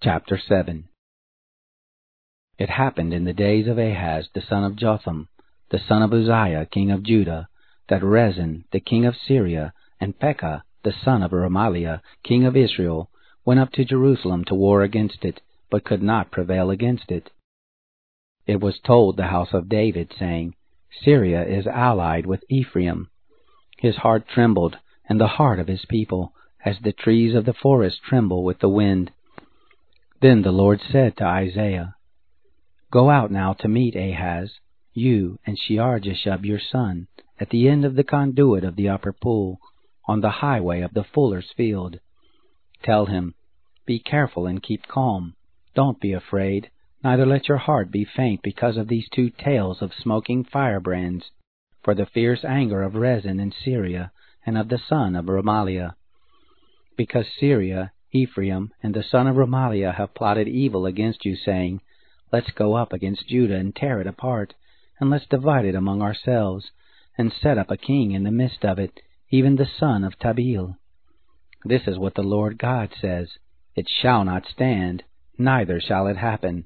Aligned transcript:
Chapter 0.00 0.38
7 0.38 0.84
It 2.56 2.70
happened 2.70 3.12
in 3.12 3.24
the 3.24 3.32
days 3.32 3.66
of 3.66 3.78
Ahaz 3.78 4.28
the 4.32 4.40
son 4.40 4.62
of 4.62 4.76
Jotham, 4.76 5.26
the 5.70 5.80
son 5.80 6.02
of 6.02 6.12
Uzziah 6.12 6.66
king 6.66 6.92
of 6.92 7.02
Judah, 7.02 7.48
that 7.88 8.04
Rezin 8.04 8.64
the 8.70 8.78
king 8.78 9.04
of 9.04 9.16
Syria 9.16 9.72
and 10.00 10.16
Pekah 10.16 10.62
the 10.84 10.92
son 10.92 11.24
of 11.24 11.32
Remaliah 11.32 12.00
king 12.22 12.44
of 12.44 12.56
Israel 12.56 13.10
went 13.44 13.58
up 13.58 13.72
to 13.72 13.84
Jerusalem 13.84 14.44
to 14.44 14.54
war 14.54 14.82
against 14.82 15.24
it, 15.24 15.40
but 15.68 15.82
could 15.82 16.00
not 16.00 16.30
prevail 16.30 16.70
against 16.70 17.10
it. 17.10 17.32
It 18.46 18.60
was 18.60 18.78
told 18.78 19.16
the 19.16 19.26
house 19.26 19.52
of 19.52 19.68
David, 19.68 20.14
saying, 20.16 20.54
Syria 21.02 21.44
is 21.44 21.66
allied 21.66 22.24
with 22.24 22.44
Ephraim. 22.48 23.10
His 23.78 23.96
heart 23.96 24.28
trembled, 24.28 24.78
and 25.08 25.20
the 25.20 25.26
heart 25.26 25.58
of 25.58 25.66
his 25.66 25.84
people, 25.86 26.34
as 26.64 26.76
the 26.78 26.92
trees 26.92 27.34
of 27.34 27.46
the 27.46 27.52
forest 27.52 28.00
tremble 28.08 28.44
with 28.44 28.60
the 28.60 28.68
wind. 28.68 29.10
Then 30.20 30.42
the 30.42 30.50
Lord 30.50 30.80
said 30.90 31.16
to 31.16 31.24
Isaiah, 31.24 31.94
Go 32.90 33.08
out 33.08 33.30
now 33.30 33.52
to 33.54 33.68
meet 33.68 33.94
Ahaz, 33.94 34.50
you 34.92 35.38
and 35.46 35.56
Shear-jashub 35.56 36.44
your 36.44 36.58
son, 36.58 37.06
at 37.38 37.50
the 37.50 37.68
end 37.68 37.84
of 37.84 37.94
the 37.94 38.02
conduit 38.02 38.64
of 38.64 38.74
the 38.74 38.88
upper 38.88 39.12
pool, 39.12 39.60
on 40.06 40.20
the 40.20 40.30
highway 40.30 40.80
of 40.80 40.92
the 40.92 41.04
fuller's 41.04 41.52
field. 41.56 42.00
Tell 42.82 43.06
him, 43.06 43.34
Be 43.86 44.00
careful 44.00 44.46
and 44.46 44.60
keep 44.60 44.88
calm. 44.88 45.34
Don't 45.74 46.00
be 46.00 46.12
afraid, 46.12 46.70
neither 47.04 47.24
let 47.24 47.46
your 47.46 47.58
heart 47.58 47.92
be 47.92 48.04
faint 48.04 48.42
because 48.42 48.76
of 48.76 48.88
these 48.88 49.08
two 49.08 49.30
tails 49.30 49.80
of 49.80 49.92
smoking 49.94 50.42
firebrands, 50.42 51.30
for 51.84 51.94
the 51.94 52.06
fierce 52.06 52.44
anger 52.44 52.82
of 52.82 52.96
Rezin 52.96 53.38
in 53.38 53.52
Syria 53.52 54.10
and 54.44 54.58
of 54.58 54.68
the 54.68 54.80
son 54.88 55.14
of 55.14 55.26
Remaliah. 55.26 55.94
Because 56.96 57.26
Syria 57.38 57.92
Ephraim 58.12 58.72
and 58.82 58.94
the 58.94 59.02
son 59.02 59.26
of 59.26 59.36
Remaliah 59.36 59.94
have 59.94 60.14
plotted 60.14 60.48
evil 60.48 60.86
against 60.86 61.24
you, 61.24 61.36
saying, 61.36 61.80
Let's 62.32 62.50
go 62.50 62.74
up 62.74 62.92
against 62.92 63.28
Judah 63.28 63.56
and 63.56 63.74
tear 63.74 64.00
it 64.00 64.06
apart, 64.06 64.54
and 64.98 65.10
let's 65.10 65.26
divide 65.26 65.64
it 65.64 65.74
among 65.74 66.02
ourselves, 66.02 66.70
and 67.16 67.32
set 67.32 67.58
up 67.58 67.70
a 67.70 67.76
king 67.76 68.12
in 68.12 68.24
the 68.24 68.30
midst 68.30 68.64
of 68.64 68.78
it, 68.78 69.00
even 69.30 69.56
the 69.56 69.66
son 69.78 70.04
of 70.04 70.18
Tabeel. 70.18 70.76
This 71.64 71.82
is 71.86 71.98
what 71.98 72.14
the 72.14 72.22
Lord 72.22 72.58
God 72.58 72.94
says, 73.00 73.28
It 73.74 73.88
shall 73.88 74.24
not 74.24 74.46
stand, 74.46 75.02
neither 75.36 75.80
shall 75.80 76.06
it 76.06 76.16
happen. 76.16 76.64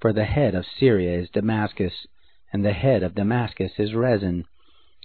For 0.00 0.12
the 0.12 0.24
head 0.24 0.54
of 0.54 0.66
Syria 0.78 1.18
is 1.20 1.30
Damascus, 1.30 2.06
and 2.52 2.64
the 2.64 2.72
head 2.72 3.02
of 3.02 3.14
Damascus 3.14 3.72
is 3.78 3.94
Rezin. 3.94 4.44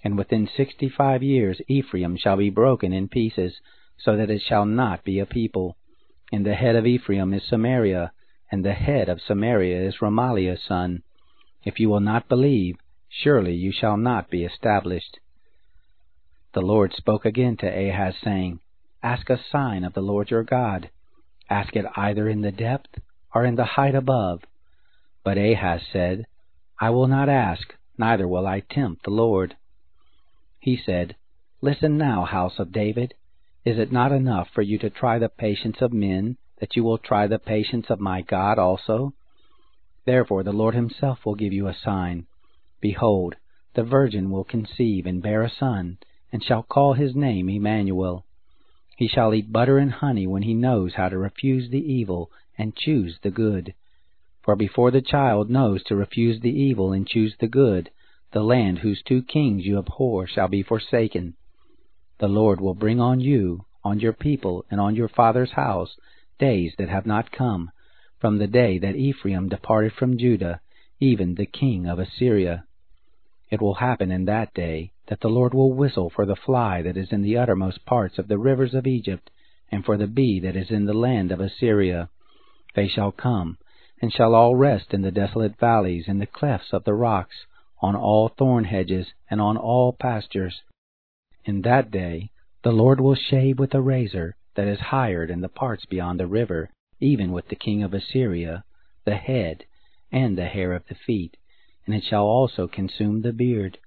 And 0.03 0.17
within 0.17 0.47
sixty-five 0.55 1.21
years 1.21 1.61
Ephraim 1.67 2.17
shall 2.17 2.37
be 2.37 2.49
broken 2.49 2.93
in 2.93 3.07
pieces, 3.07 3.59
so 4.03 4.15
that 4.17 4.29
it 4.29 4.41
shall 4.41 4.65
not 4.65 5.03
be 5.03 5.19
a 5.19 5.25
people. 5.25 5.77
And 6.31 6.45
the 6.45 6.55
head 6.55 6.75
of 6.75 6.85
Ephraim 6.85 7.33
is 7.33 7.43
Samaria, 7.47 8.11
and 8.51 8.63
the 8.63 8.73
head 8.73 9.09
of 9.09 9.21
Samaria 9.21 9.87
is 9.87 10.01
Remaliah's 10.01 10.63
son. 10.67 11.03
If 11.63 11.79
you 11.79 11.89
will 11.89 11.99
not 11.99 12.29
believe, 12.29 12.77
surely 13.09 13.53
you 13.53 13.71
shall 13.71 13.97
not 13.97 14.29
be 14.29 14.43
established. 14.43 15.19
The 16.53 16.61
Lord 16.61 16.93
spoke 16.93 17.25
again 17.25 17.57
to 17.57 17.67
Ahaz, 17.67 18.15
saying, 18.23 18.59
Ask 19.03 19.29
a 19.29 19.39
sign 19.51 19.83
of 19.83 19.93
the 19.93 20.01
Lord 20.01 20.31
your 20.31 20.43
God. 20.43 20.89
Ask 21.49 21.75
it 21.75 21.85
either 21.95 22.27
in 22.27 22.41
the 22.41 22.51
depth 22.51 22.99
or 23.33 23.45
in 23.45 23.55
the 23.55 23.65
height 23.65 23.95
above. 23.95 24.41
But 25.23 25.37
Ahaz 25.37 25.81
said, 25.91 26.25
I 26.79 26.89
will 26.89 27.07
not 27.07 27.29
ask, 27.29 27.73
neither 27.97 28.27
will 28.27 28.47
I 28.47 28.61
tempt 28.61 29.03
the 29.03 29.11
Lord. 29.11 29.55
He 30.59 30.77
said, 30.83 31.15
Listen 31.61 31.97
now, 31.97 32.25
house 32.25 32.57
of 32.57 32.71
David. 32.71 33.13
Is 33.65 33.77
it 33.77 33.91
not 33.91 34.11
enough 34.11 34.49
for 34.53 34.61
you 34.61 34.77
to 34.79 34.89
try 34.89 35.19
the 35.19 35.27
patience 35.27 35.81
of 35.81 35.91
men, 35.91 36.37
that 36.59 36.75
you 36.75 36.83
will 36.83 36.97
try 36.97 37.27
the 37.27 37.39
patience 37.39 37.89
of 37.89 37.99
my 37.99 38.21
God 38.21 38.57
also? 38.57 39.13
Therefore 40.05 40.43
the 40.43 40.53
Lord 40.53 40.75
himself 40.75 41.25
will 41.25 41.35
give 41.35 41.51
you 41.51 41.67
a 41.67 41.73
sign. 41.73 42.25
Behold, 42.79 43.35
the 43.75 43.83
virgin 43.83 44.31
will 44.31 44.45
conceive 44.45 45.05
and 45.05 45.21
bear 45.21 45.43
a 45.43 45.49
son, 45.49 45.97
and 46.31 46.41
shall 46.41 46.63
call 46.63 46.93
his 46.93 47.15
name 47.15 47.49
Immanuel. 47.49 48.25
He 48.95 49.07
shall 49.07 49.33
eat 49.33 49.51
butter 49.51 49.77
and 49.77 49.91
honey 49.91 50.25
when 50.25 50.43
he 50.43 50.53
knows 50.53 50.93
how 50.93 51.09
to 51.09 51.17
refuse 51.17 51.69
the 51.69 51.83
evil 51.93 52.31
and 52.57 52.75
choose 52.75 53.19
the 53.21 53.31
good. 53.31 53.73
For 54.41 54.55
before 54.55 54.91
the 54.91 55.01
child 55.01 55.49
knows 55.49 55.83
to 55.83 55.95
refuse 55.95 56.39
the 56.39 56.57
evil 56.57 56.93
and 56.93 57.07
choose 57.07 57.35
the 57.39 57.47
good, 57.47 57.91
the 58.31 58.43
land 58.43 58.79
whose 58.79 59.01
two 59.03 59.21
kings 59.21 59.65
you 59.65 59.77
abhor 59.77 60.27
shall 60.27 60.47
be 60.47 60.63
forsaken. 60.63 61.35
The 62.19 62.27
Lord 62.27 62.59
will 62.59 62.75
bring 62.75 62.99
on 62.99 63.21
you, 63.21 63.65
on 63.83 64.01
your 64.01 64.13
people, 64.13 64.65
and 64.69 64.81
on 64.81 64.95
your 64.95 65.07
father's 65.07 65.51
house, 65.51 65.95
days 66.37 66.73
that 66.77 66.89
have 66.89 67.05
not 67.05 67.31
come, 67.31 67.71
from 68.19 68.37
the 68.37 68.47
day 68.47 68.77
that 68.77 68.97
Ephraim 68.97 69.47
departed 69.47 69.93
from 69.93 70.17
Judah, 70.17 70.59
even 70.99 71.35
the 71.35 71.45
king 71.45 71.87
of 71.87 71.97
Assyria. 71.97 72.65
It 73.49 73.61
will 73.61 73.75
happen 73.75 74.11
in 74.11 74.25
that 74.25 74.53
day 74.53 74.91
that 75.07 75.21
the 75.21 75.29
Lord 75.29 75.53
will 75.53 75.71
whistle 75.71 76.09
for 76.09 76.25
the 76.25 76.35
fly 76.35 76.81
that 76.81 76.97
is 76.97 77.11
in 77.13 77.21
the 77.21 77.37
uttermost 77.37 77.85
parts 77.85 78.19
of 78.19 78.27
the 78.27 78.37
rivers 78.37 78.73
of 78.73 78.85
Egypt, 78.85 79.31
and 79.71 79.85
for 79.85 79.95
the 79.95 80.07
bee 80.07 80.41
that 80.41 80.57
is 80.57 80.69
in 80.69 80.85
the 80.85 80.93
land 80.93 81.31
of 81.31 81.39
Assyria. 81.39 82.09
They 82.75 82.89
shall 82.89 83.13
come, 83.13 83.57
and 84.01 84.11
shall 84.11 84.35
all 84.35 84.57
rest 84.57 84.93
in 84.93 85.01
the 85.01 85.11
desolate 85.11 85.57
valleys, 85.57 86.09
in 86.09 86.19
the 86.19 86.27
clefts 86.27 86.73
of 86.73 86.83
the 86.83 86.93
rocks, 86.93 87.45
on 87.81 87.95
all 87.95 88.27
thorn 88.27 88.65
hedges, 88.65 89.13
and 89.29 89.39
on 89.39 89.55
all 89.55 89.93
pastures. 89.93 90.61
In 91.49 91.61
that 91.63 91.89
day 91.89 92.29
the 92.61 92.71
Lord 92.71 93.01
will 93.01 93.15
shave 93.15 93.57
with 93.57 93.73
a 93.73 93.81
razor 93.81 94.35
that 94.53 94.67
is 94.67 94.79
hired 94.79 95.31
in 95.31 95.41
the 95.41 95.49
parts 95.49 95.83
beyond 95.87 96.19
the 96.19 96.27
river, 96.27 96.69
even 96.99 97.31
with 97.31 97.47
the 97.47 97.55
king 97.55 97.81
of 97.81 97.91
Assyria, 97.91 98.63
the 99.03 99.15
head, 99.15 99.65
and 100.11 100.37
the 100.37 100.45
hair 100.45 100.73
of 100.73 100.85
the 100.85 100.93
feet, 100.93 101.37
and 101.87 101.95
it 101.95 102.03
shall 102.03 102.25
also 102.25 102.67
consume 102.67 103.23
the 103.23 103.33
beard. 103.33 103.79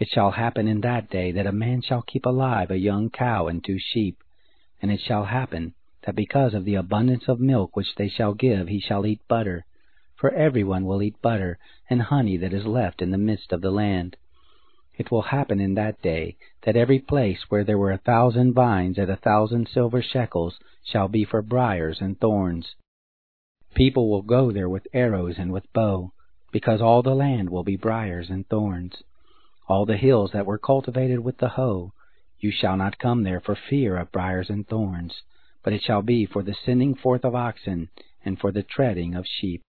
It 0.00 0.08
shall 0.08 0.32
happen 0.32 0.66
in 0.66 0.80
that 0.80 1.08
day 1.08 1.30
that 1.30 1.46
a 1.46 1.52
man 1.52 1.82
shall 1.82 2.02
keep 2.02 2.26
alive 2.26 2.72
a 2.72 2.78
young 2.78 3.10
cow 3.10 3.46
and 3.46 3.62
two 3.62 3.78
sheep, 3.78 4.18
and 4.80 4.90
it 4.90 4.98
shall 4.98 5.26
happen 5.26 5.74
that 6.04 6.16
because 6.16 6.52
of 6.52 6.64
the 6.64 6.74
abundance 6.74 7.28
of 7.28 7.38
milk 7.38 7.76
which 7.76 7.94
they 7.94 8.08
shall 8.08 8.34
give 8.34 8.66
he 8.66 8.80
shall 8.80 9.06
eat 9.06 9.20
butter, 9.28 9.64
for 10.16 10.32
every 10.32 10.64
one 10.64 10.84
will 10.84 11.00
eat 11.00 11.22
butter 11.22 11.60
and 11.88 12.02
honey 12.02 12.36
that 12.38 12.52
is 12.52 12.66
left 12.66 13.00
in 13.00 13.12
the 13.12 13.18
midst 13.18 13.52
of 13.52 13.60
the 13.60 13.70
land. 13.70 14.16
It 14.98 15.10
will 15.10 15.22
happen 15.22 15.58
in 15.58 15.74
that 15.74 16.02
day 16.02 16.36
that 16.64 16.76
every 16.76 16.98
place 16.98 17.42
where 17.48 17.64
there 17.64 17.78
were 17.78 17.92
a 17.92 17.98
thousand 17.98 18.52
vines 18.52 18.98
at 18.98 19.08
a 19.08 19.16
thousand 19.16 19.68
silver 19.68 20.02
shekels 20.02 20.58
shall 20.84 21.08
be 21.08 21.24
for 21.24 21.40
briers 21.40 22.02
and 22.02 22.20
thorns. 22.20 22.74
People 23.74 24.10
will 24.10 24.20
go 24.22 24.52
there 24.52 24.68
with 24.68 24.86
arrows 24.92 25.38
and 25.38 25.50
with 25.50 25.72
bow, 25.72 26.12
because 26.50 26.82
all 26.82 27.02
the 27.02 27.14
land 27.14 27.48
will 27.48 27.64
be 27.64 27.76
briers 27.76 28.28
and 28.28 28.46
thorns. 28.48 29.02
All 29.66 29.86
the 29.86 29.96
hills 29.96 30.32
that 30.32 30.44
were 30.44 30.58
cultivated 30.58 31.20
with 31.20 31.38
the 31.38 31.48
hoe, 31.48 31.94
you 32.38 32.50
shall 32.50 32.76
not 32.76 32.98
come 32.98 33.22
there 33.22 33.40
for 33.40 33.56
fear 33.56 33.96
of 33.96 34.12
briers 34.12 34.50
and 34.50 34.68
thorns, 34.68 35.22
but 35.62 35.72
it 35.72 35.82
shall 35.82 36.02
be 36.02 36.26
for 36.26 36.42
the 36.42 36.54
sending 36.66 36.94
forth 36.94 37.24
of 37.24 37.34
oxen 37.34 37.88
and 38.26 38.38
for 38.38 38.52
the 38.52 38.62
treading 38.62 39.14
of 39.14 39.24
sheep. 39.26 39.62